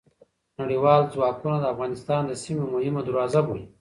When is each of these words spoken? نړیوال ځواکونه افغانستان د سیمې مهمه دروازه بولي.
نړیوال 0.59 1.01
ځواکونه 1.13 1.69
افغانستان 1.73 2.21
د 2.27 2.31
سیمې 2.43 2.65
مهمه 2.73 3.01
دروازه 3.03 3.39
بولي. 3.45 3.65